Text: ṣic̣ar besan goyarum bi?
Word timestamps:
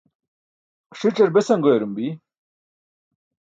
ṣic̣ar 0.99 1.29
besan 1.35 1.59
goyarum 1.63 1.93
bi? 1.97 2.07